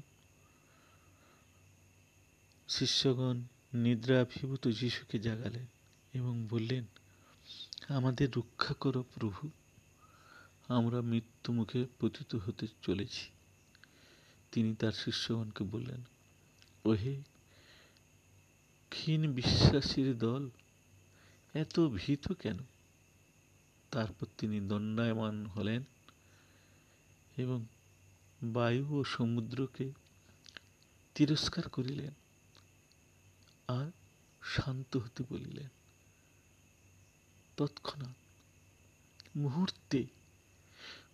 শিষ্যগণ 2.69 3.41
নিদ্রাভিভূত 3.73 4.67
যিশুকে 4.67 5.19
জাগালেন 5.19 5.65
এবং 6.13 6.47
বললেন, 6.49 6.85
আমাদের 7.87 8.29
রক্ষা 8.37 8.73
করো 8.73 9.03
প্রভু। 9.13 9.49
আমরা 10.67 11.01
মৃত্যু 11.01 11.53
মুখে 11.53 11.85
পতিত 11.99 12.35
হতে 12.35 12.67
চলেছি। 12.81 13.29
তিনি 14.51 14.75
তার 14.75 14.91
শিষ্যগণকে 14.91 15.63
বললেন, 15.63 16.01
ওহে 16.85 17.21
ক্ষীণ 18.89 19.33
বিশ্বাসীর 19.33 20.17
দল, 20.17 20.49
এত 21.53 21.79
ভীত 21.87 22.33
কেন? 22.33 22.57
তারপর 23.91 24.27
তিনি 24.37 24.67
দণ্ডায়মান 24.67 25.45
হলেন 25.45 25.83
এবং 27.37 27.65
বায়ু 28.43 28.95
ও 28.95 29.03
সমুদ্রকে 29.03 29.91
তিরস্কার 31.15 31.69
করিলেন 31.69 32.11
আর 33.67 33.91
শান্ত 34.43 34.97
হতে 34.97 35.23
বলিলেন। 35.29 35.67
তৎক্ষণাৎ 37.57 38.15
মুহূর্তে 39.35 40.05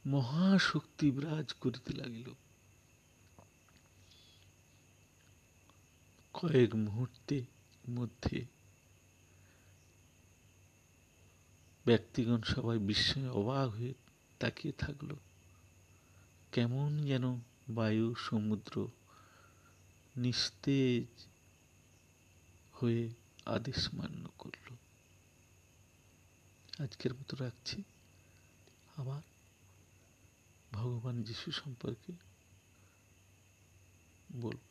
মহাশক্তি 0.07 1.11
বিরাজ 1.11 1.53
করিতে 1.53 1.93
লাগিল। 1.93 2.33
কয়েক 6.33 6.75
মুহূর্তে 6.75 7.45
মধ্যে 7.89 8.45
ব্যক্তিগণ 11.85 12.41
সবাই 12.41 12.77
বিস্ময়ে 12.77 13.29
অবাক 13.29 13.69
হয়ে 13.69 13.93
তাকিয়ে 14.39 14.73
থাকল। 14.73 15.15
কেমন 16.51 17.05
যেন 17.05 17.39
বায়ু, 17.69 18.15
সমুদ্র 18.15 18.87
নিস্তেজ 20.17 21.25
হয়ে 22.73 23.09
আদেশ 23.45 23.93
মান্য 23.93 24.29
করল। 24.37 24.75
আজকের 26.83 27.13
মতো 27.13 27.37
রাখছি। 27.37 27.83
আবার 28.97 29.21
ভগবান 30.71 31.23
যিশু 31.23 31.51
সম্পর্কে 31.51 32.11
বলব। 34.29 34.70